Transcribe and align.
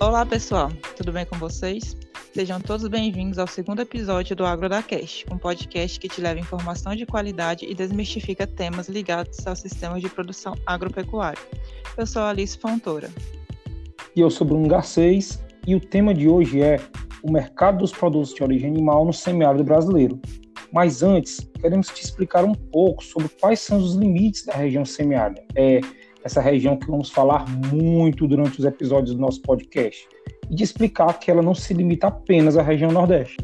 Olá, 0.00 0.24
pessoal, 0.24 0.70
tudo 0.96 1.10
bem 1.10 1.26
com 1.26 1.36
vocês? 1.38 1.96
Sejam 2.32 2.60
todos 2.60 2.86
bem-vindos 2.86 3.36
ao 3.36 3.48
segundo 3.48 3.82
episódio 3.82 4.36
do 4.36 4.46
AgroDaCast, 4.46 5.26
um 5.28 5.36
podcast 5.36 5.98
que 5.98 6.08
te 6.08 6.20
leva 6.20 6.38
informação 6.38 6.94
de 6.94 7.04
qualidade 7.04 7.66
e 7.66 7.74
desmistifica 7.74 8.46
temas 8.46 8.88
ligados 8.88 9.44
ao 9.44 9.56
sistema 9.56 9.98
de 9.98 10.08
produção 10.08 10.54
agropecuário. 10.64 11.42
Eu 11.96 12.06
sou 12.06 12.22
Alice 12.22 12.56
Fontoura. 12.56 13.10
E 14.14 14.20
eu 14.20 14.30
sou 14.30 14.46
Bruno 14.46 14.68
Garcês, 14.68 15.42
e 15.66 15.74
o 15.74 15.80
tema 15.80 16.14
de 16.14 16.28
hoje 16.28 16.62
é 16.62 16.78
o 17.24 17.32
mercado 17.32 17.78
dos 17.78 17.90
produtos 17.90 18.32
de 18.32 18.42
origem 18.44 18.70
animal 18.70 19.04
no 19.04 19.12
semiárido 19.12 19.64
brasileiro. 19.64 20.20
Mas 20.72 21.02
antes, 21.02 21.40
queremos 21.60 21.88
te 21.88 22.04
explicar 22.04 22.44
um 22.44 22.54
pouco 22.54 23.02
sobre 23.02 23.28
quais 23.28 23.58
são 23.58 23.78
os 23.78 23.96
limites 23.96 24.44
da 24.44 24.54
região 24.54 24.84
semiárida. 24.84 25.42
É 25.56 25.80
essa 26.28 26.42
região 26.42 26.76
que 26.76 26.86
vamos 26.86 27.08
falar 27.08 27.48
muito 27.72 28.28
durante 28.28 28.58
os 28.58 28.64
episódios 28.66 29.14
do 29.14 29.20
nosso 29.20 29.40
podcast. 29.40 30.06
E 30.50 30.54
de 30.54 30.62
explicar 30.62 31.18
que 31.18 31.30
ela 31.30 31.42
não 31.42 31.54
se 31.54 31.72
limita 31.72 32.08
apenas 32.08 32.56
à 32.56 32.62
região 32.62 32.92
Nordeste. 32.92 33.36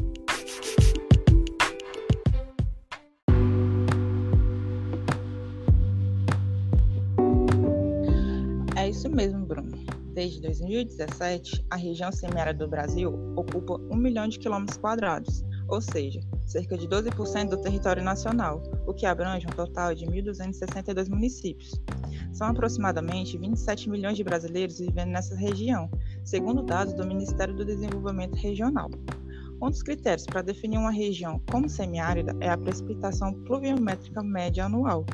É 8.75 8.87
isso 8.87 9.09
mesmo, 9.09 9.45
Bruno. 9.47 9.71
Desde 10.13 10.41
2017, 10.41 11.65
a 11.71 11.75
região 11.75 12.11
semiárida 12.11 12.65
do 12.65 12.69
Brasil 12.69 13.11
ocupa 13.35 13.81
1 13.91 13.95
milhão 13.97 14.27
de 14.27 14.37
quilômetros 14.37 14.77
quadrados, 14.77 15.43
ou 15.67 15.81
seja, 15.81 16.21
cerca 16.45 16.77
de 16.77 16.87
12% 16.87 17.49
do 17.49 17.57
território 17.57 18.03
nacional, 18.03 18.61
o 18.85 18.93
que 18.93 19.05
abrange 19.05 19.47
um 19.47 19.55
total 19.55 19.95
de 19.95 20.05
1.262 20.05 21.09
municípios. 21.09 21.81
São 22.33 22.47
aproximadamente 22.47 23.37
27 23.37 23.89
milhões 23.89 24.17
de 24.17 24.23
brasileiros 24.23 24.79
vivendo 24.79 25.09
nessa 25.09 25.35
região, 25.35 25.89
segundo 26.23 26.63
dados 26.63 26.93
do 26.93 27.05
Ministério 27.05 27.55
do 27.55 27.65
Desenvolvimento 27.65 28.35
Regional. 28.35 28.89
Um 29.61 29.69
dos 29.69 29.81
critérios 29.81 30.25
para 30.25 30.41
definir 30.41 30.77
uma 30.77 30.91
região 30.91 31.41
como 31.49 31.69
semiárida 31.69 32.35
é 32.41 32.49
a 32.49 32.57
precipitação 32.57 33.33
pluviométrica 33.45 34.21
média 34.21 34.65
anual, 34.65 35.05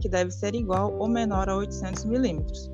que 0.00 0.08
deve 0.08 0.30
ser 0.30 0.54
igual 0.54 0.96
ou 0.98 1.06
menor 1.06 1.50
a 1.50 1.56
800 1.56 2.06
milímetros. 2.06 2.70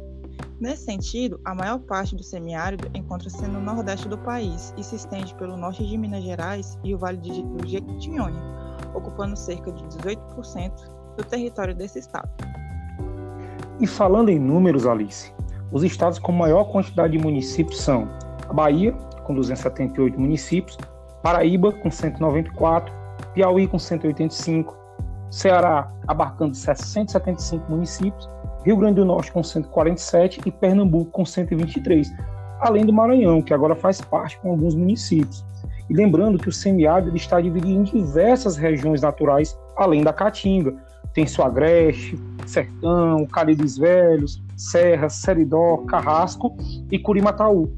Nesse 0.58 0.84
sentido, 0.84 1.38
a 1.44 1.54
maior 1.54 1.78
parte 1.80 2.16
do 2.16 2.22
semiárido 2.22 2.88
encontra-se 2.94 3.46
no 3.46 3.60
nordeste 3.60 4.08
do 4.08 4.16
país 4.16 4.72
e 4.78 4.82
se 4.82 4.96
estende 4.96 5.34
pelo 5.34 5.54
norte 5.54 5.86
de 5.86 5.98
Minas 5.98 6.24
Gerais 6.24 6.78
e 6.82 6.94
o 6.94 6.98
Vale 6.98 7.18
do 7.18 7.68
Jequitinhonha, 7.68 8.40
ocupando 8.94 9.36
cerca 9.36 9.70
de 9.70 9.84
18% 9.84 10.72
do 11.14 11.24
território 11.24 11.74
desse 11.74 11.98
estado. 11.98 12.30
E 13.78 13.86
falando 13.86 14.30
em 14.30 14.38
números, 14.38 14.86
Alice, 14.86 15.30
os 15.70 15.84
estados 15.84 16.18
com 16.18 16.32
maior 16.32 16.64
quantidade 16.72 17.12
de 17.12 17.22
municípios 17.22 17.78
são 17.78 18.08
a 18.48 18.52
Bahia, 18.52 18.92
com 19.24 19.34
278 19.34 20.18
municípios, 20.18 20.78
Paraíba, 21.22 21.70
com 21.70 21.90
194, 21.90 22.94
Piauí, 23.34 23.66
com 23.68 23.78
185, 23.78 24.74
Ceará, 25.30 25.88
abarcando 26.06 26.54
675 26.54 27.70
municípios, 27.70 28.26
Rio 28.66 28.76
Grande 28.76 28.96
do 28.96 29.04
Norte 29.04 29.30
com 29.30 29.44
147 29.44 30.40
e 30.44 30.50
Pernambuco 30.50 31.12
com 31.12 31.24
123, 31.24 32.12
além 32.58 32.84
do 32.84 32.92
Maranhão, 32.92 33.40
que 33.40 33.54
agora 33.54 33.76
faz 33.76 34.00
parte 34.00 34.36
com 34.40 34.50
alguns 34.50 34.74
municípios. 34.74 35.44
E 35.88 35.94
lembrando 35.94 36.36
que 36.36 36.48
o 36.48 36.52
semiárido 36.52 37.16
está 37.16 37.40
dividido 37.40 37.78
em 37.78 37.84
diversas 37.84 38.56
regiões 38.56 39.02
naturais, 39.02 39.56
além 39.76 40.02
da 40.02 40.12
Caatinga. 40.12 40.74
Tem 41.14 41.28
sua 41.28 41.46
Agreste, 41.46 42.18
Sertão, 42.44 43.24
Caribes 43.26 43.78
Velhos, 43.78 44.42
Serra, 44.56 45.08
Seridó, 45.08 45.84
Carrasco 45.86 46.56
e 46.90 46.98
Curimataú. 46.98 47.72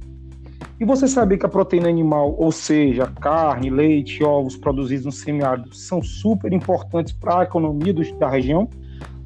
E 0.81 0.87
você 0.87 1.07
sabia 1.07 1.37
que 1.37 1.45
a 1.45 1.51
proteína 1.51 1.91
animal, 1.91 2.35
ou 2.39 2.51
seja, 2.51 3.13
carne, 3.21 3.69
leite, 3.69 4.25
ovos 4.25 4.57
produzidos 4.57 5.05
no 5.05 5.13
semiárido, 5.13 5.75
são 5.75 6.03
super 6.03 6.51
importantes 6.51 7.13
para 7.13 7.41
a 7.41 7.43
economia 7.43 7.93
da 8.19 8.31
região? 8.31 8.71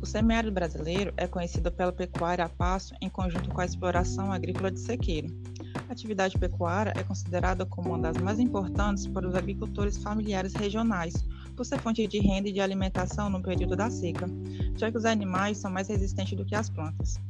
O 0.02 0.06
semiárido 0.06 0.52
brasileiro 0.52 1.14
é 1.16 1.28
conhecido 1.28 1.70
pela 1.70 1.92
pecuária 1.92 2.44
a 2.44 2.48
pasto 2.48 2.92
em 3.00 3.08
conjunto 3.08 3.48
com 3.50 3.60
a 3.60 3.64
exploração 3.64 4.32
agrícola 4.32 4.68
de 4.68 4.80
sequeiro. 4.80 5.28
A 5.88 5.92
atividade 5.92 6.36
pecuária 6.36 6.92
é 6.96 7.04
considerada 7.04 7.64
como 7.64 7.90
uma 7.90 7.98
das 8.00 8.16
mais 8.16 8.40
importantes 8.40 9.06
para 9.06 9.28
os 9.28 9.36
agricultores 9.36 9.96
familiares 9.98 10.54
regionais, 10.54 11.14
por 11.56 11.64
ser 11.64 11.78
fonte 11.78 12.04
de 12.08 12.18
renda 12.18 12.48
e 12.48 12.52
de 12.52 12.60
alimentação 12.60 13.30
no 13.30 13.40
período 13.40 13.76
da 13.76 13.92
seca, 13.92 14.26
já 14.76 14.90
que 14.90 14.98
os 14.98 15.04
animais 15.04 15.58
são 15.58 15.70
mais 15.70 15.86
resistentes 15.86 16.36
do 16.36 16.44
que 16.44 16.56
as 16.56 16.68
plantas. 16.68 17.20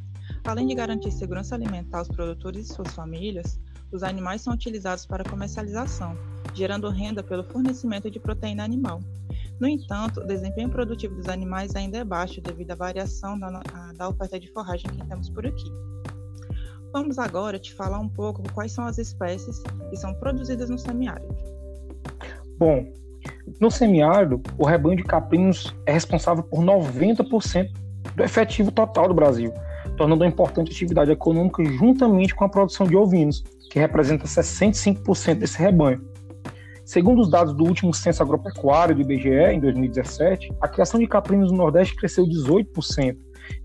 Além 0.42 0.66
de 0.66 0.74
garantir 0.74 1.12
segurança 1.12 1.54
alimentar 1.54 1.98
aos 1.98 2.08
produtores 2.08 2.70
e 2.70 2.72
suas 2.72 2.94
famílias, 2.94 3.60
os 3.92 4.02
animais 4.02 4.40
são 4.40 4.54
utilizados 4.54 5.04
para 5.04 5.28
comercialização, 5.28 6.16
gerando 6.54 6.88
renda 6.88 7.22
pelo 7.22 7.44
fornecimento 7.44 8.10
de 8.10 8.18
proteína 8.18 8.64
animal. 8.64 9.00
No 9.62 9.68
entanto, 9.68 10.18
o 10.18 10.26
desempenho 10.26 10.68
produtivo 10.68 11.14
dos 11.14 11.28
animais 11.28 11.76
ainda 11.76 11.98
é 11.98 12.02
baixo 12.02 12.40
devido 12.40 12.72
à 12.72 12.74
variação 12.74 13.38
da, 13.38 13.62
da 13.96 14.08
oferta 14.08 14.40
de 14.40 14.50
forragem 14.50 14.90
que 14.90 15.06
temos 15.06 15.30
por 15.30 15.46
aqui. 15.46 15.70
Vamos 16.92 17.16
agora 17.16 17.60
te 17.60 17.72
falar 17.72 18.00
um 18.00 18.08
pouco 18.08 18.42
quais 18.54 18.72
são 18.72 18.84
as 18.84 18.98
espécies 18.98 19.62
que 19.88 19.96
são 19.96 20.14
produzidas 20.14 20.68
no 20.68 20.76
semiárido. 20.76 21.32
Bom, 22.58 22.92
no 23.60 23.70
semiárido, 23.70 24.42
o 24.58 24.66
rebanho 24.66 24.96
de 24.96 25.04
caprinos 25.04 25.72
é 25.86 25.92
responsável 25.92 26.42
por 26.42 26.58
90% 26.60 27.70
do 28.16 28.24
efetivo 28.24 28.72
total 28.72 29.06
do 29.06 29.14
Brasil, 29.14 29.54
tornando 29.96 30.24
uma 30.24 30.28
importante 30.28 30.72
atividade 30.72 31.12
econômica 31.12 31.64
juntamente 31.64 32.34
com 32.34 32.44
a 32.44 32.48
produção 32.48 32.84
de 32.84 32.96
ovinos, 32.96 33.44
que 33.70 33.78
representa 33.78 34.24
65% 34.24 35.36
desse 35.36 35.56
rebanho. 35.56 36.11
Segundo 36.92 37.22
os 37.22 37.30
dados 37.30 37.54
do 37.54 37.64
último 37.64 37.94
censo 37.94 38.22
agropecuário 38.22 38.94
do 38.94 39.00
IBGE, 39.00 39.30
em 39.30 39.58
2017, 39.58 40.52
a 40.60 40.68
criação 40.68 41.00
de 41.00 41.06
caprinos 41.06 41.50
no 41.50 41.56
Nordeste 41.56 41.96
cresceu 41.96 42.26
18%, 42.26 43.16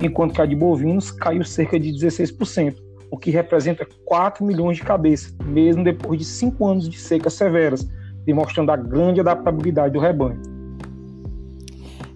enquanto 0.02 0.34
que 0.34 0.42
a 0.42 0.46
de 0.46 0.56
bovinos 0.56 1.12
caiu 1.12 1.44
cerca 1.44 1.78
de 1.78 1.92
16%, 1.92 2.78
o 3.12 3.18
que 3.18 3.30
representa 3.30 3.86
4 4.06 4.46
milhões 4.46 4.78
de 4.78 4.84
cabeças, 4.84 5.36
mesmo 5.44 5.84
depois 5.84 6.18
de 6.18 6.24
cinco 6.24 6.66
anos 6.66 6.88
de 6.88 6.98
secas 6.98 7.34
severas, 7.34 7.86
demonstrando 8.24 8.72
a 8.72 8.78
grande 8.78 9.20
adaptabilidade 9.20 9.92
do 9.92 10.00
rebanho. 10.00 10.42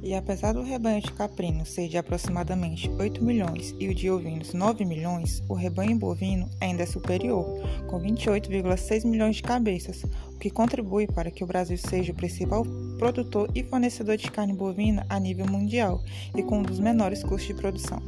E 0.04 0.16
apesar 0.16 0.54
do 0.54 0.64
rebanho 0.64 1.00
de 1.00 1.12
caprinos 1.12 1.70
ser 1.70 1.88
de 1.88 1.96
aproximadamente 1.96 2.90
8 2.90 3.24
milhões 3.24 3.76
e 3.80 3.88
o 3.88 3.94
de 3.94 4.10
ovinos 4.10 4.52
9 4.52 4.84
milhões, 4.84 5.44
o 5.48 5.54
rebanho 5.54 5.96
bovino 5.96 6.50
ainda 6.60 6.82
é 6.82 6.86
superior, 6.88 7.46
com 7.88 8.00
28,6 8.00 9.06
milhões 9.06 9.36
de 9.36 9.44
cabeças, 9.44 10.04
o 10.34 10.40
que 10.40 10.50
contribui 10.50 11.06
para 11.06 11.30
que 11.30 11.44
o 11.44 11.48
Brasil 11.48 11.78
seja 11.78 12.12
o 12.12 12.16
principal 12.16 12.66
produtor 12.98 13.48
e 13.54 13.64
fornecedor 13.64 14.18
de 14.18 14.32
carne 14.32 14.54
bovina 14.54 15.06
a 15.08 15.20
nível 15.20 15.46
mundial 15.46 16.04
e 16.36 16.42
com 16.42 16.60
um 16.60 16.64
dos 16.64 16.80
menores 16.80 17.22
custos 17.22 17.48
de 17.48 17.54
produção. 17.54 18.02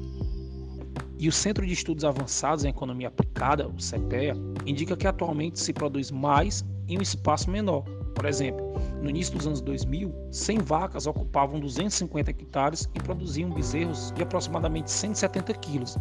E 1.20 1.30
o 1.30 1.32
Centro 1.32 1.66
de 1.66 1.74
Estudos 1.74 2.04
Avançados 2.04 2.66
em 2.66 2.70
Economia 2.70 3.08
Aplicada, 3.08 3.68
o 3.68 3.80
CEPEA, 3.80 4.36
indica 4.66 4.98
que 4.98 5.08
atualmente 5.08 5.60
se 5.60 5.72
produz 5.72 6.10
mais 6.10 6.66
em 6.88 6.98
um 6.98 7.02
espaço 7.02 7.50
menor. 7.50 7.86
Por 8.14 8.26
exemplo, 8.26 8.74
no 9.02 9.10
início 9.10 9.34
dos 9.34 9.48
anos 9.48 9.62
2000, 9.62 10.14
100 10.32 10.60
vacas 10.60 11.08
ocupavam 11.08 11.60
250 11.60 12.32
hectares 12.32 12.90
e 12.94 13.00
produziam 13.00 13.50
bezerros 13.50 14.12
de 14.12 14.24
aproximadamente 14.24 14.92
170 14.92 15.54
quilos. 15.56 15.98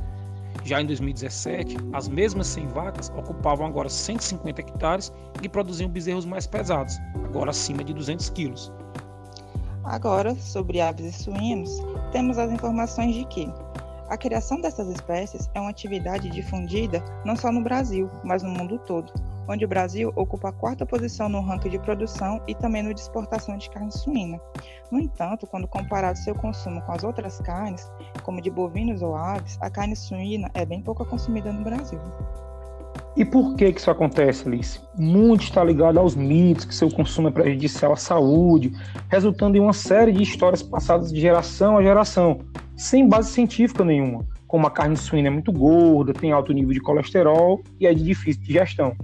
Já 0.64 0.80
em 0.80 0.86
2017, 0.86 1.76
as 1.92 2.08
mesmas 2.08 2.46
100 2.48 2.68
vacas 2.68 3.10
ocupavam 3.16 3.66
agora 3.66 3.88
150 3.88 4.60
hectares 4.60 5.12
e 5.42 5.48
produziam 5.48 5.90
bezerros 5.90 6.24
mais 6.24 6.46
pesados, 6.46 6.96
agora 7.24 7.50
acima 7.50 7.82
de 7.82 7.92
200 7.94 8.28
quilos. 8.30 8.72
Agora, 9.84 10.34
sobre 10.36 10.80
aves 10.80 11.06
e 11.06 11.24
suínos, 11.24 11.70
temos 12.12 12.38
as 12.38 12.52
informações 12.52 13.14
de 13.14 13.24
que 13.24 13.52
a 14.12 14.16
criação 14.18 14.60
dessas 14.60 14.88
espécies 14.88 15.48
é 15.54 15.60
uma 15.60 15.70
atividade 15.70 16.28
difundida 16.28 17.02
não 17.24 17.34
só 17.34 17.50
no 17.50 17.62
Brasil, 17.62 18.10
mas 18.22 18.42
no 18.42 18.50
mundo 18.50 18.78
todo 18.78 19.10
onde 19.48 19.64
o 19.64 19.68
Brasil 19.68 20.12
ocupa 20.14 20.50
a 20.50 20.52
quarta 20.52 20.84
posição 20.84 21.30
no 21.30 21.40
ranking 21.40 21.70
de 21.70 21.78
produção 21.78 22.40
e 22.46 22.54
também 22.54 22.82
no 22.82 22.92
de 22.92 23.00
exportação 23.00 23.56
de 23.56 23.70
carne 23.70 23.90
suína. 23.90 24.38
No 24.90 25.00
entanto, 25.00 25.46
quando 25.46 25.66
comparado 25.66 26.18
seu 26.18 26.34
consumo 26.34 26.82
com 26.82 26.92
as 26.92 27.02
outras 27.02 27.38
carnes, 27.40 27.90
como 28.22 28.40
de 28.40 28.50
bovinos 28.50 29.00
ou 29.02 29.16
aves, 29.16 29.58
a 29.60 29.70
carne 29.70 29.96
suína 29.96 30.50
é 30.54 30.64
bem 30.66 30.82
pouco 30.82 31.04
consumida 31.06 31.50
no 31.50 31.64
Brasil. 31.64 32.00
E 33.14 33.26
por 33.26 33.54
que, 33.56 33.70
que 33.72 33.78
isso 33.78 33.90
acontece, 33.90 34.48
Alice? 34.48 34.80
Muito 34.98 35.42
está 35.42 35.62
ligado 35.62 35.98
aos 35.98 36.16
mitos 36.16 36.64
que 36.64 36.74
seu 36.74 36.90
consumo 36.90 37.28
é 37.28 37.30
prejudicial 37.30 37.92
à 37.92 37.96
saúde, 37.96 38.72
resultando 39.10 39.56
em 39.56 39.60
uma 39.60 39.74
série 39.74 40.12
de 40.12 40.22
histórias 40.22 40.62
passadas 40.62 41.12
de 41.12 41.20
geração 41.20 41.76
a 41.76 41.82
geração, 41.82 42.40
sem 42.74 43.06
base 43.06 43.30
científica 43.30 43.84
nenhuma, 43.84 44.24
como 44.46 44.66
a 44.66 44.70
carne 44.70 44.96
suína 44.96 45.28
é 45.28 45.30
muito 45.30 45.52
gorda, 45.52 46.14
tem 46.14 46.32
alto 46.32 46.54
nível 46.54 46.72
de 46.72 46.80
colesterol 46.80 47.62
e 47.78 47.86
é 47.86 47.92
de 47.92 48.02
difícil 48.02 48.42
digestão. 48.42 48.96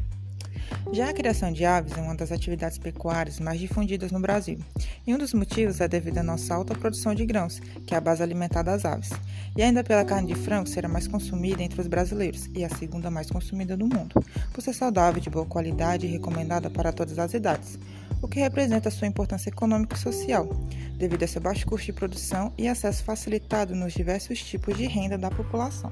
Já 0.93 1.11
a 1.11 1.13
criação 1.13 1.53
de 1.53 1.65
aves 1.65 1.97
é 1.97 2.01
uma 2.01 2.15
das 2.15 2.33
atividades 2.33 2.79
pecuárias 2.79 3.39
mais 3.39 3.61
difundidas 3.61 4.11
no 4.11 4.21
Brasil, 4.21 4.59
e 5.07 5.15
um 5.15 5.19
dos 5.19 5.35
motivos 5.35 5.81
é 5.81 5.89
devido 5.89 6.19
à 6.19 6.23
nossa 6.23 6.55
alta 6.55 6.75
produção 6.75 7.15
de 7.15 7.27
grãos, 7.27 7.61
que 7.87 7.95
é 7.95 7.97
a 7.99 8.01
base 8.01 8.23
alimentar 8.23 8.63
das 8.63 8.85
aves, 8.85 9.11
e 9.57 9.63
ainda 9.63 9.85
pela 9.85 10.05
carne 10.05 10.33
de 10.33 10.41
frango 10.41 10.69
ser 10.69 10.87
a 10.87 10.89
mais 10.89 11.07
consumida 11.07 11.63
entre 11.63 11.81
os 11.81 11.87
brasileiros 11.87 12.49
e 12.55 12.65
a 12.65 12.69
segunda 12.69 13.11
mais 13.11 13.31
consumida 13.31 13.77
do 13.77 13.87
mundo, 13.87 14.15
por 14.53 14.63
ser 14.63 14.73
saudável, 14.73 15.21
de 15.21 15.31
boa 15.31 15.47
qualidade 15.47 16.07
e 16.07 16.11
recomendada 16.11 16.71
para 16.71 16.93
todas 16.93 17.19
as 17.19 17.35
idades, 17.35 17.79
o 18.23 18.29
que 18.29 18.41
representa 18.41 18.91
sua 18.91 19.07
importância 19.07 19.51
econômica 19.51 19.95
e 19.95 19.99
social, 19.99 20.49
devido 20.97 21.23
a 21.23 21.29
seu 21.29 21.41
baixo 21.41 21.67
custo 21.67 21.87
de 21.87 21.93
produção 21.93 22.53
e 22.57 22.67
acesso 22.67 23.05
facilitado 23.05 23.75
nos 23.75 23.93
diversos 23.93 24.43
tipos 24.43 24.77
de 24.77 24.87
renda 24.87 25.17
da 25.17 25.31
população. 25.31 25.91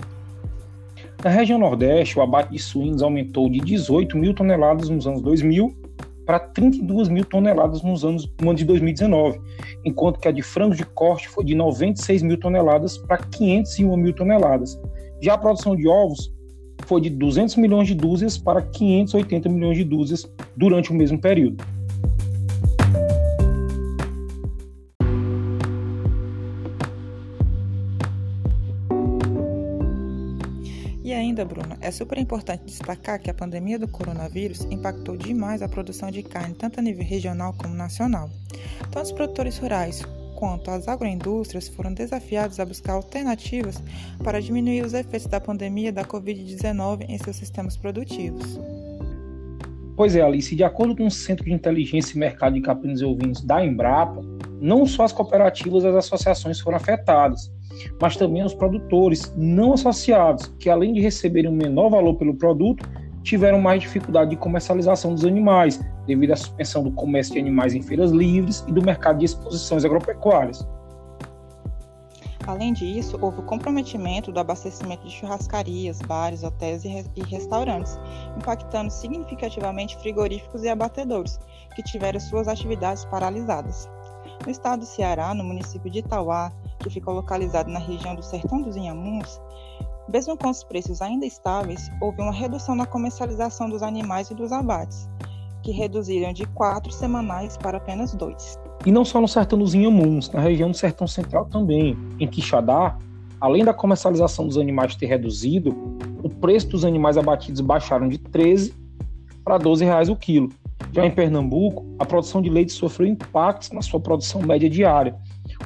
Na 1.24 1.30
região 1.30 1.58
Nordeste, 1.58 2.18
o 2.18 2.22
abate 2.22 2.52
de 2.52 2.58
suínos 2.58 3.02
aumentou 3.02 3.48
de 3.48 3.58
18 3.58 4.16
mil 4.16 4.34
toneladas 4.34 4.88
nos 4.88 5.06
anos 5.06 5.22
2000 5.22 5.74
para 6.26 6.40
32 6.40 7.08
mil 7.08 7.24
toneladas 7.24 7.82
nos 7.82 8.04
anos, 8.04 8.28
no 8.40 8.50
ano 8.50 8.58
de 8.58 8.64
2019, 8.64 9.40
enquanto 9.84 10.18
que 10.18 10.26
a 10.26 10.32
de 10.32 10.42
frangos 10.42 10.76
de 10.76 10.84
corte 10.84 11.28
foi 11.28 11.44
de 11.44 11.54
96 11.54 12.22
mil 12.22 12.38
toneladas 12.38 12.98
para 12.98 13.18
501 13.18 13.96
mil 13.96 14.12
toneladas. 14.12 14.78
Já 15.22 15.34
a 15.34 15.38
produção 15.38 15.76
de 15.76 15.86
ovos 15.86 16.34
foi 16.84 17.00
de 17.00 17.10
200 17.10 17.56
milhões 17.56 17.86
de 17.86 17.94
dúzias 17.94 18.36
para 18.36 18.60
580 18.60 19.48
milhões 19.48 19.78
de 19.78 19.84
dúzias 19.84 20.30
durante 20.56 20.90
o 20.90 20.94
mesmo 20.94 21.18
período. 21.18 21.64
Ainda, 31.36 31.44
Bruna, 31.44 31.76
é 31.82 31.90
super 31.90 32.16
importante 32.16 32.64
destacar 32.64 33.20
que 33.20 33.28
a 33.28 33.34
pandemia 33.34 33.78
do 33.78 33.86
coronavírus 33.86 34.64
impactou 34.70 35.16
demais 35.16 35.60
a 35.60 35.68
produção 35.68 36.10
de 36.10 36.22
carne, 36.22 36.54
tanto 36.54 36.80
a 36.80 36.82
nível 36.82 37.04
regional 37.04 37.54
como 37.58 37.74
nacional. 37.74 38.30
Tanto 38.90 39.04
os 39.04 39.12
produtores 39.12 39.58
rurais 39.58 40.02
quanto 40.34 40.70
as 40.70 40.88
agroindústrias 40.88 41.68
foram 41.68 41.92
desafiados 41.92 42.58
a 42.58 42.64
buscar 42.64 42.94
alternativas 42.94 43.82
para 44.24 44.40
diminuir 44.40 44.82
os 44.82 44.94
efeitos 44.94 45.28
da 45.28 45.38
pandemia 45.38 45.92
da 45.92 46.04
Covid-19 46.04 47.04
em 47.06 47.18
seus 47.18 47.36
sistemas 47.36 47.76
produtivos. 47.76 48.58
Pois 49.94 50.16
é, 50.16 50.22
Alice, 50.22 50.54
de 50.54 50.64
acordo 50.64 50.96
com 50.96 51.06
o 51.06 51.10
Centro 51.10 51.44
de 51.44 51.52
Inteligência 51.52 52.16
e 52.16 52.18
Mercado 52.18 52.54
de 52.54 52.62
Caprinos 52.62 53.00
e 53.00 53.04
Ovinos 53.04 53.42
da 53.42 53.64
Embrapa, 53.64 54.22
não 54.60 54.86
só 54.86 55.04
as 55.04 55.12
cooperativas 55.12 55.84
e 55.84 55.88
as 55.88 55.94
associações 55.96 56.60
foram 56.60 56.76
afetadas, 56.76 57.50
mas 58.00 58.16
também 58.16 58.44
os 58.44 58.54
produtores 58.54 59.32
não 59.36 59.72
associados, 59.72 60.52
que 60.58 60.70
além 60.70 60.92
de 60.92 61.00
receberem 61.00 61.50
um 61.50 61.54
menor 61.54 61.90
valor 61.90 62.14
pelo 62.14 62.34
produto, 62.34 62.88
tiveram 63.22 63.60
mais 63.60 63.82
dificuldade 63.82 64.30
de 64.30 64.36
comercialização 64.36 65.12
dos 65.12 65.24
animais, 65.24 65.80
devido 66.06 66.32
à 66.32 66.36
suspensão 66.36 66.82
do 66.82 66.92
comércio 66.92 67.34
de 67.34 67.40
animais 67.40 67.74
em 67.74 67.82
feiras 67.82 68.12
livres 68.12 68.64
e 68.68 68.72
do 68.72 68.82
mercado 68.82 69.18
de 69.18 69.24
exposições 69.24 69.84
agropecuárias. 69.84 70.66
Além 72.46 72.72
disso, 72.72 73.18
houve 73.20 73.40
o 73.40 73.42
comprometimento 73.42 74.30
do 74.30 74.38
abastecimento 74.38 75.04
de 75.04 75.10
churrascarias, 75.10 75.98
bares, 76.02 76.44
hotéis 76.44 76.84
e, 76.84 77.04
e 77.16 77.22
restaurantes, 77.24 77.98
impactando 78.38 78.88
significativamente 78.92 79.96
frigoríficos 79.98 80.62
e 80.62 80.68
abatedouros, 80.68 81.40
que 81.74 81.82
tiveram 81.82 82.20
suas 82.20 82.46
atividades 82.46 83.04
paralisadas. 83.06 83.88
No 84.44 84.50
estado 84.50 84.80
do 84.80 84.86
Ceará, 84.86 85.34
no 85.34 85.44
município 85.44 85.90
de 85.90 86.00
Itauá, 86.00 86.52
que 86.78 86.90
fica 86.90 87.10
localizado 87.10 87.70
na 87.70 87.78
região 87.78 88.14
do 88.14 88.22
Sertão 88.22 88.62
dos 88.62 88.76
Inhamuns, 88.76 89.40
mesmo 90.08 90.36
com 90.36 90.48
os 90.48 90.62
preços 90.62 91.02
ainda 91.02 91.26
estáveis, 91.26 91.90
houve 92.00 92.22
uma 92.22 92.32
redução 92.32 92.76
na 92.76 92.86
comercialização 92.86 93.68
dos 93.68 93.82
animais 93.82 94.30
e 94.30 94.34
dos 94.34 94.52
abates, 94.52 95.08
que 95.62 95.72
reduziram 95.72 96.32
de 96.32 96.46
quatro 96.46 96.92
semanais 96.92 97.56
para 97.56 97.78
apenas 97.78 98.14
dois. 98.14 98.56
E 98.84 98.92
não 98.92 99.04
só 99.04 99.20
no 99.20 99.26
Sertão 99.26 99.58
dos 99.58 99.74
Inhamuns, 99.74 100.30
na 100.30 100.40
região 100.40 100.70
do 100.70 100.76
Sertão 100.76 101.08
Central 101.08 101.46
também. 101.46 101.98
Em 102.20 102.28
Quixadá, 102.28 102.96
além 103.40 103.64
da 103.64 103.74
comercialização 103.74 104.46
dos 104.46 104.56
animais 104.56 104.94
ter 104.94 105.06
reduzido, 105.06 105.70
o 106.22 106.30
preço 106.30 106.68
dos 106.68 106.84
animais 106.84 107.18
abatidos 107.18 107.60
baixaram 107.60 108.08
de 108.08 108.18
13 108.18 108.74
para 109.44 109.58
12 109.58 109.84
reais 109.84 110.08
o 110.08 110.14
quilo. 110.14 110.50
Já 110.92 111.04
em 111.04 111.10
Pernambuco, 111.10 111.86
a 111.98 112.06
produção 112.06 112.40
de 112.40 112.48
leite 112.48 112.72
sofreu 112.72 113.06
impactos 113.06 113.70
na 113.70 113.82
sua 113.82 114.00
produção 114.00 114.40
média 114.42 114.68
diária, 114.68 115.14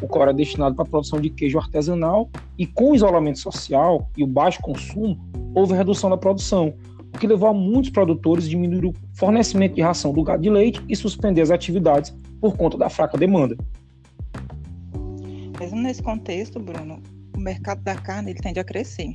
o 0.00 0.08
qual 0.08 0.22
era 0.22 0.34
destinado 0.34 0.74
para 0.74 0.84
a 0.84 0.88
produção 0.88 1.20
de 1.20 1.30
queijo 1.30 1.58
artesanal, 1.58 2.28
e 2.58 2.66
com 2.66 2.90
o 2.90 2.94
isolamento 2.94 3.38
social 3.38 4.08
e 4.16 4.24
o 4.24 4.26
baixo 4.26 4.60
consumo, 4.60 5.18
houve 5.54 5.74
redução 5.74 6.10
da 6.10 6.16
produção, 6.16 6.74
o 7.14 7.18
que 7.18 7.26
levou 7.26 7.48
a 7.48 7.54
muitos 7.54 7.90
produtores 7.90 8.46
a 8.46 8.48
diminuir 8.48 8.86
o 8.86 8.94
fornecimento 9.14 9.74
de 9.74 9.82
ração 9.82 10.12
do 10.12 10.22
gado 10.22 10.42
de 10.42 10.50
leite 10.50 10.82
e 10.88 10.96
suspender 10.96 11.42
as 11.42 11.50
atividades 11.50 12.14
por 12.40 12.56
conta 12.56 12.78
da 12.78 12.88
fraca 12.88 13.18
demanda. 13.18 13.56
Mesmo 15.58 15.80
nesse 15.80 16.02
contexto, 16.02 16.58
Bruno, 16.58 17.02
o 17.36 17.40
mercado 17.40 17.82
da 17.82 17.94
carne 17.94 18.30
ele 18.30 18.40
tende 18.40 18.58
a 18.58 18.64
crescer. 18.64 19.12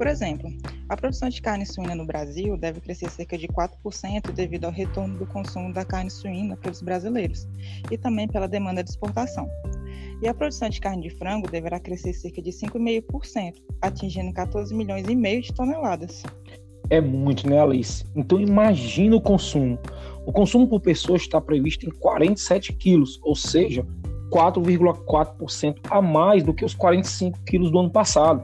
Por 0.00 0.06
exemplo, 0.06 0.50
a 0.88 0.96
produção 0.96 1.28
de 1.28 1.42
carne 1.42 1.66
suína 1.66 1.94
no 1.94 2.06
Brasil 2.06 2.56
deve 2.56 2.80
crescer 2.80 3.10
cerca 3.10 3.36
de 3.36 3.46
4% 3.46 4.32
devido 4.32 4.64
ao 4.64 4.70
retorno 4.70 5.18
do 5.18 5.26
consumo 5.26 5.74
da 5.74 5.84
carne 5.84 6.08
suína 6.08 6.56
pelos 6.56 6.80
brasileiros 6.80 7.46
e 7.90 7.98
também 7.98 8.26
pela 8.26 8.48
demanda 8.48 8.82
de 8.82 8.88
exportação. 8.88 9.46
E 10.22 10.26
a 10.26 10.32
produção 10.32 10.70
de 10.70 10.80
carne 10.80 11.02
de 11.02 11.10
frango 11.10 11.50
deverá 11.50 11.78
crescer 11.78 12.14
cerca 12.14 12.40
de 12.40 12.50
5,5%, 12.50 13.56
atingindo 13.82 14.32
14 14.32 14.74
milhões 14.74 15.06
e 15.06 15.14
meio 15.14 15.42
de 15.42 15.52
toneladas. 15.52 16.22
É 16.88 16.98
muito, 16.98 17.46
né, 17.46 17.60
Alice? 17.60 18.02
Então 18.16 18.40
imagina 18.40 19.16
o 19.16 19.20
consumo. 19.20 19.78
O 20.24 20.32
consumo 20.32 20.66
por 20.66 20.80
pessoa 20.80 21.18
está 21.18 21.38
previsto 21.42 21.84
em 21.84 21.90
47 21.90 22.72
quilos, 22.72 23.20
ou 23.22 23.36
seja, 23.36 23.86
4,4% 24.32 25.76
a 25.90 26.00
mais 26.00 26.42
do 26.42 26.54
que 26.54 26.64
os 26.64 26.72
45 26.72 27.38
quilos 27.44 27.70
do 27.70 27.80
ano 27.80 27.90
passado. 27.90 28.42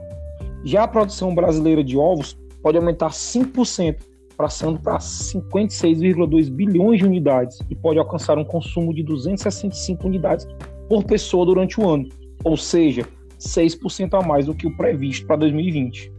Já 0.66 0.82
a 0.82 0.88
produção 0.88 1.32
brasileira 1.32 1.84
de 1.84 1.96
ovos 1.96 2.36
pode 2.60 2.76
aumentar 2.76 3.10
5%, 3.10 3.98
passando 4.36 4.80
para 4.80 4.98
56,2 4.98 6.50
bilhões 6.50 6.98
de 6.98 7.06
unidades 7.06 7.60
e 7.70 7.76
pode 7.76 8.00
alcançar 8.00 8.36
um 8.36 8.44
consumo 8.44 8.92
de 8.92 9.04
265 9.04 10.04
unidades 10.08 10.44
por 10.88 11.04
pessoa 11.04 11.46
durante 11.46 11.80
o 11.80 11.88
ano, 11.88 12.08
ou 12.42 12.56
seja, 12.56 13.06
6% 13.38 14.20
a 14.20 14.26
mais 14.26 14.46
do 14.46 14.56
que 14.56 14.66
o 14.66 14.76
previsto 14.76 15.24
para 15.24 15.36
2020. 15.36 16.12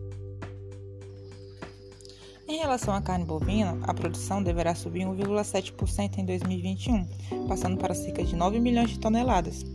Em 2.50 2.60
relação 2.60 2.96
à 2.96 3.02
carne 3.02 3.26
bovina, 3.26 3.78
a 3.84 3.94
produção 3.94 4.42
deverá 4.42 4.74
subir 4.74 5.06
1,7% 5.06 6.18
em 6.18 6.26
2021, 6.26 7.06
passando 7.46 7.76
para 7.76 7.94
cerca 7.94 8.24
de 8.24 8.38
9 8.38 8.58
milhões 8.58 8.90
de 8.90 9.00
toneladas. 9.00 9.66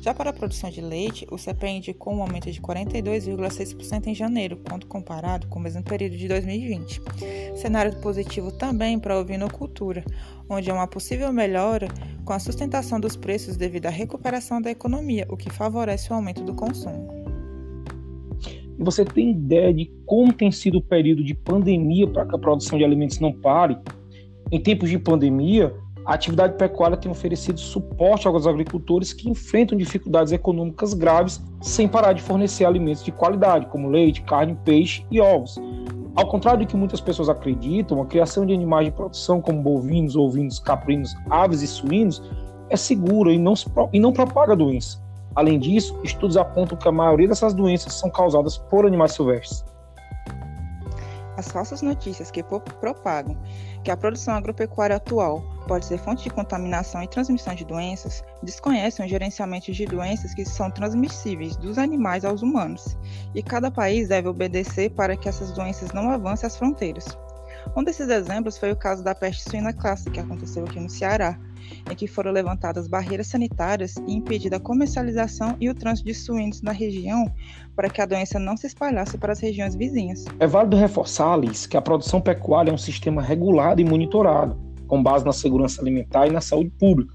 Já 0.00 0.14
para 0.14 0.30
a 0.30 0.32
produção 0.32 0.70
de 0.70 0.80
leite, 0.80 1.26
o 1.30 1.36
CPE 1.36 1.68
indicou 1.68 2.14
um 2.14 2.22
aumento 2.22 2.50
de 2.50 2.58
42,6% 2.58 4.06
em 4.06 4.14
janeiro, 4.14 4.58
quando 4.66 4.86
comparado 4.86 5.46
com 5.48 5.58
o 5.58 5.62
mesmo 5.62 5.82
período 5.82 6.16
de 6.16 6.26
2020. 6.26 7.02
Cenário 7.54 8.00
positivo 8.00 8.50
também 8.50 8.98
para 8.98 9.12
a 9.12 9.18
ovinocultura, 9.18 10.02
onde 10.48 10.70
há 10.70 10.74
uma 10.74 10.86
possível 10.86 11.30
melhora 11.34 11.88
com 12.24 12.32
a 12.32 12.38
sustentação 12.38 12.98
dos 12.98 13.14
preços 13.14 13.58
devido 13.58 13.86
à 13.86 13.90
recuperação 13.90 14.58
da 14.58 14.70
economia, 14.70 15.26
o 15.28 15.36
que 15.36 15.50
favorece 15.50 16.10
o 16.10 16.14
aumento 16.14 16.42
do 16.42 16.54
consumo. 16.54 17.21
Você 18.78 19.04
tem 19.04 19.30
ideia 19.30 19.72
de 19.72 19.90
como 20.06 20.32
tem 20.32 20.50
sido 20.50 20.78
o 20.78 20.82
período 20.82 21.22
de 21.22 21.34
pandemia 21.34 22.06
para 22.06 22.26
que 22.26 22.34
a 22.34 22.38
produção 22.38 22.78
de 22.78 22.84
alimentos 22.84 23.20
não 23.20 23.32
pare? 23.32 23.76
Em 24.50 24.60
tempos 24.60 24.90
de 24.90 24.98
pandemia, 24.98 25.74
a 26.04 26.14
atividade 26.14 26.56
pecuária 26.56 26.96
tem 26.96 27.10
oferecido 27.10 27.60
suporte 27.60 28.26
aos 28.26 28.46
agricultores 28.46 29.12
que 29.12 29.30
enfrentam 29.30 29.78
dificuldades 29.78 30.32
econômicas 30.32 30.94
graves 30.94 31.40
sem 31.60 31.86
parar 31.86 32.12
de 32.12 32.20
fornecer 32.20 32.64
alimentos 32.64 33.04
de 33.04 33.12
qualidade, 33.12 33.66
como 33.66 33.88
leite, 33.88 34.22
carne, 34.22 34.56
peixe 34.64 35.04
e 35.10 35.20
ovos. 35.20 35.58
Ao 36.14 36.26
contrário 36.28 36.60
do 36.60 36.68
que 36.68 36.76
muitas 36.76 37.00
pessoas 37.00 37.28
acreditam, 37.28 38.02
a 38.02 38.06
criação 38.06 38.44
de 38.44 38.52
animais 38.52 38.86
de 38.86 38.92
produção 38.92 39.40
como 39.40 39.62
bovinos, 39.62 40.16
ovinos, 40.16 40.58
caprinos, 40.58 41.14
aves 41.30 41.62
e 41.62 41.66
suínos 41.66 42.22
é 42.68 42.76
segura 42.76 43.32
e 43.32 43.38
não, 43.38 43.54
e 43.92 44.00
não 44.00 44.12
propaga 44.12 44.56
doença. 44.56 45.00
Além 45.34 45.58
disso, 45.58 45.98
estudos 46.02 46.36
apontam 46.36 46.76
que 46.76 46.88
a 46.88 46.92
maioria 46.92 47.28
dessas 47.28 47.54
doenças 47.54 47.94
são 47.94 48.10
causadas 48.10 48.58
por 48.58 48.86
animais 48.86 49.12
silvestres. 49.12 49.64
As 51.36 51.50
falsas 51.50 51.80
notícias 51.80 52.30
que 52.30 52.42
propagam 52.42 53.36
que 53.82 53.90
a 53.90 53.96
produção 53.96 54.34
agropecuária 54.34 54.96
atual 54.96 55.42
pode 55.66 55.86
ser 55.86 55.98
fonte 55.98 56.24
de 56.24 56.30
contaminação 56.30 57.02
e 57.02 57.08
transmissão 57.08 57.54
de 57.54 57.64
doenças 57.64 58.22
desconhecem 58.42 59.06
o 59.06 59.08
gerenciamento 59.08 59.72
de 59.72 59.86
doenças 59.86 60.34
que 60.34 60.44
são 60.44 60.70
transmissíveis 60.70 61.56
dos 61.56 61.78
animais 61.78 62.24
aos 62.24 62.42
humanos, 62.42 62.98
e 63.34 63.42
cada 63.42 63.70
país 63.70 64.08
deve 64.08 64.28
obedecer 64.28 64.90
para 64.90 65.16
que 65.16 65.28
essas 65.28 65.52
doenças 65.52 65.92
não 65.92 66.10
avancem 66.10 66.46
as 66.46 66.56
fronteiras. 66.56 67.06
Um 67.74 67.82
desses 67.82 68.08
exemplos 68.08 68.58
foi 68.58 68.72
o 68.72 68.76
caso 68.76 69.02
da 69.02 69.14
peste 69.14 69.48
suína 69.48 69.72
clássica 69.72 70.10
que 70.10 70.20
aconteceu 70.20 70.64
aqui 70.64 70.78
no 70.78 70.90
Ceará, 70.90 71.38
em 71.90 71.94
que 71.94 72.06
foram 72.06 72.30
levantadas 72.30 72.86
barreiras 72.86 73.28
sanitárias 73.28 73.96
e 74.06 74.14
impedida 74.14 74.56
a 74.56 74.60
comercialização 74.60 75.56
e 75.60 75.68
o 75.68 75.74
trânsito 75.74 76.06
de 76.06 76.14
suínos 76.14 76.62
na 76.62 76.72
região 76.72 77.30
para 77.74 77.88
que 77.88 78.00
a 78.00 78.06
doença 78.06 78.38
não 78.38 78.56
se 78.56 78.66
espalhasse 78.66 79.16
para 79.18 79.32
as 79.32 79.40
regiões 79.40 79.74
vizinhas. 79.74 80.24
É 80.38 80.46
válido 80.46 80.76
reforçar, 80.76 81.32
Alice, 81.32 81.68
que 81.68 81.76
a 81.76 81.82
produção 81.82 82.20
pecuária 82.20 82.70
é 82.70 82.74
um 82.74 82.78
sistema 82.78 83.22
regulado 83.22 83.80
e 83.80 83.84
monitorado, 83.84 84.58
com 84.86 85.02
base 85.02 85.24
na 85.24 85.32
segurança 85.32 85.80
alimentar 85.80 86.26
e 86.26 86.30
na 86.30 86.40
saúde 86.40 86.70
pública. 86.78 87.14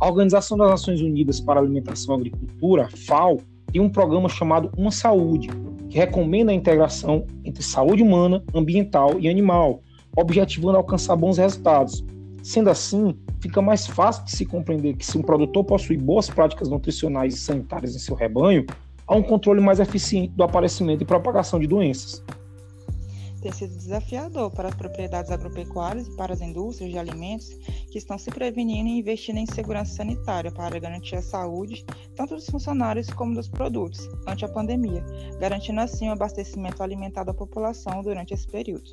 A 0.00 0.08
Organização 0.08 0.56
das 0.58 0.70
Nações 0.70 1.00
Unidas 1.00 1.40
para 1.40 1.60
a 1.60 1.62
Alimentação 1.62 2.14
e 2.14 2.18
Agricultura, 2.18 2.88
FAO, 3.06 3.40
tem 3.72 3.80
um 3.80 3.88
programa 3.88 4.28
chamado 4.28 4.70
Uma 4.76 4.90
Saúde, 4.90 5.48
que 5.88 5.98
recomenda 5.98 6.52
a 6.52 6.54
integração 6.54 7.26
entre 7.44 7.62
saúde 7.62 8.02
humana, 8.02 8.42
ambiental 8.54 9.18
e 9.18 9.28
animal, 9.28 9.80
objetivando 10.16 10.76
alcançar 10.76 11.16
bons 11.16 11.38
resultados. 11.38 12.04
Sendo 12.42 12.70
assim, 12.70 13.16
fica 13.44 13.60
mais 13.60 13.86
fácil 13.86 14.24
de 14.24 14.30
se 14.30 14.46
compreender 14.46 14.96
que 14.96 15.04
se 15.04 15.18
um 15.18 15.22
produtor 15.22 15.64
possui 15.64 15.98
boas 15.98 16.30
práticas 16.30 16.70
nutricionais 16.70 17.34
e 17.34 17.38
sanitárias 17.38 17.94
em 17.94 17.98
seu 17.98 18.14
rebanho, 18.14 18.64
há 19.06 19.14
um 19.14 19.22
controle 19.22 19.60
mais 19.60 19.80
eficiente 19.80 20.32
do 20.34 20.42
aparecimento 20.42 21.02
e 21.02 21.06
propagação 21.06 21.60
de 21.60 21.66
doenças 21.66 22.24
tem 23.42 23.52
sido 23.52 23.76
desafiador 23.76 24.50
para 24.50 24.70
as 24.70 24.74
propriedades 24.74 25.30
agropecuárias 25.30 26.06
e 26.06 26.16
para 26.16 26.32
as 26.32 26.40
indústrias 26.40 26.90
de 26.90 26.98
alimentos 26.98 27.50
que 27.90 27.98
estão 27.98 28.16
se 28.16 28.30
prevenindo 28.30 28.88
e 28.88 29.00
investindo 29.00 29.36
em 29.36 29.44
segurança 29.44 29.96
sanitária 29.96 30.50
para 30.50 30.78
garantir 30.78 31.16
a 31.16 31.20
saúde 31.20 31.84
tanto 32.16 32.36
dos 32.36 32.46
funcionários 32.46 33.10
como 33.10 33.34
dos 33.34 33.46
produtos 33.46 34.08
ante 34.26 34.46
a 34.46 34.48
pandemia, 34.48 35.04
garantindo 35.38 35.80
assim 35.82 36.08
o 36.08 36.12
abastecimento 36.12 36.82
alimentar 36.82 37.24
da 37.24 37.34
população 37.34 38.02
durante 38.02 38.32
esse 38.32 38.46
período. 38.46 38.90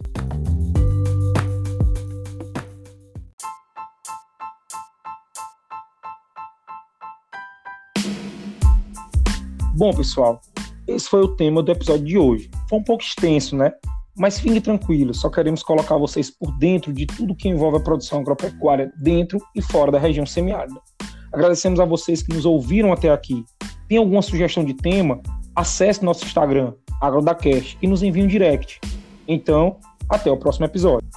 Bom, 9.81 9.91
pessoal, 9.91 10.39
esse 10.87 11.09
foi 11.09 11.21
o 11.21 11.29
tema 11.29 11.63
do 11.63 11.71
episódio 11.71 12.05
de 12.05 12.15
hoje. 12.15 12.51
Foi 12.69 12.77
um 12.77 12.83
pouco 12.83 13.03
extenso, 13.03 13.55
né? 13.55 13.73
Mas 14.15 14.39
fique 14.39 14.61
tranquilo, 14.61 15.11
só 15.11 15.27
queremos 15.27 15.63
colocar 15.63 15.97
vocês 15.97 16.29
por 16.29 16.55
dentro 16.59 16.93
de 16.93 17.07
tudo 17.07 17.33
que 17.33 17.49
envolve 17.49 17.77
a 17.77 17.79
produção 17.79 18.19
agropecuária 18.19 18.93
dentro 19.01 19.39
e 19.55 19.61
fora 19.63 19.91
da 19.91 19.97
região 19.97 20.23
semiárida. 20.23 20.79
Agradecemos 21.33 21.79
a 21.79 21.85
vocês 21.85 22.21
que 22.21 22.31
nos 22.31 22.45
ouviram 22.45 22.93
até 22.93 23.09
aqui. 23.09 23.43
Tem 23.87 23.97
alguma 23.97 24.21
sugestão 24.21 24.63
de 24.63 24.75
tema? 24.75 25.19
Acesse 25.55 26.05
nosso 26.05 26.25
Instagram, 26.25 26.75
AgrodaCast, 27.01 27.79
e 27.81 27.87
nos 27.87 28.03
envie 28.03 28.21
um 28.21 28.27
direct. 28.27 28.79
Então, 29.27 29.77
até 30.07 30.29
o 30.29 30.37
próximo 30.37 30.67
episódio. 30.67 31.09